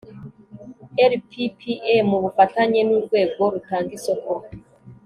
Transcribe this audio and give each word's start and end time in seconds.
RPPA 1.11 1.95
mu 2.09 2.17
bufatanye 2.23 2.79
n 2.87 2.89
urwego 2.97 3.41
rutanga 3.53 3.91
isoko 3.97 4.31